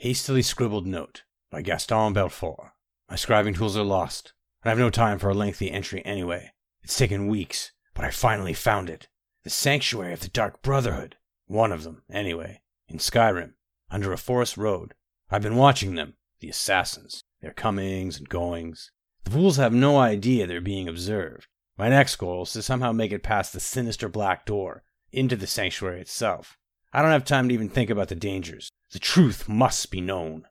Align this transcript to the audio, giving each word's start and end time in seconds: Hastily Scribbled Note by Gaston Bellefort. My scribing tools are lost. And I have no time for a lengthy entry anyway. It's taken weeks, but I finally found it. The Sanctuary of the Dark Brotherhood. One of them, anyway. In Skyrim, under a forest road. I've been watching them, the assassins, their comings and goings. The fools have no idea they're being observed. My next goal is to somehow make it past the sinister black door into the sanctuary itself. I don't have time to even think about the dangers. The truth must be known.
Hastily 0.00 0.42
Scribbled 0.42 0.86
Note 0.86 1.24
by 1.50 1.60
Gaston 1.60 2.14
Bellefort. 2.14 2.70
My 3.10 3.16
scribing 3.16 3.56
tools 3.56 3.76
are 3.76 3.82
lost. 3.82 4.32
And 4.62 4.68
I 4.68 4.70
have 4.70 4.78
no 4.78 4.90
time 4.90 5.18
for 5.18 5.28
a 5.28 5.34
lengthy 5.34 5.72
entry 5.72 6.04
anyway. 6.04 6.52
It's 6.84 6.96
taken 6.96 7.26
weeks, 7.26 7.72
but 7.94 8.04
I 8.04 8.12
finally 8.12 8.52
found 8.52 8.88
it. 8.88 9.08
The 9.42 9.50
Sanctuary 9.50 10.12
of 10.12 10.20
the 10.20 10.28
Dark 10.28 10.62
Brotherhood. 10.62 11.16
One 11.46 11.72
of 11.72 11.82
them, 11.82 12.04
anyway. 12.08 12.60
In 12.86 12.98
Skyrim, 12.98 13.54
under 13.90 14.12
a 14.12 14.16
forest 14.16 14.56
road. 14.56 14.94
I've 15.32 15.42
been 15.42 15.56
watching 15.56 15.96
them, 15.96 16.14
the 16.38 16.48
assassins, 16.48 17.24
their 17.40 17.52
comings 17.52 18.18
and 18.18 18.28
goings. 18.28 18.92
The 19.24 19.32
fools 19.32 19.56
have 19.56 19.72
no 19.72 19.98
idea 19.98 20.46
they're 20.46 20.60
being 20.60 20.86
observed. 20.86 21.48
My 21.76 21.88
next 21.88 22.14
goal 22.14 22.44
is 22.44 22.52
to 22.52 22.62
somehow 22.62 22.92
make 22.92 23.10
it 23.10 23.24
past 23.24 23.52
the 23.52 23.58
sinister 23.58 24.08
black 24.08 24.46
door 24.46 24.84
into 25.10 25.34
the 25.34 25.48
sanctuary 25.48 26.00
itself. 26.00 26.56
I 26.98 27.02
don't 27.02 27.12
have 27.12 27.24
time 27.24 27.46
to 27.46 27.54
even 27.54 27.68
think 27.68 27.90
about 27.90 28.08
the 28.08 28.16
dangers. 28.16 28.72
The 28.90 28.98
truth 28.98 29.48
must 29.48 29.92
be 29.92 30.00
known. 30.00 30.48